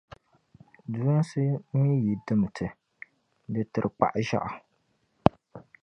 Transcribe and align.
duunsi 0.91 1.41
mi 1.79 1.93
yi 2.05 2.13
dim 2.25 2.41
ti, 2.55 2.67
di 3.51 3.61
tiri 3.71 3.71
ti 3.71 3.89
kpaɣu 3.95 4.19
ʒiɛɣu. 4.27 4.51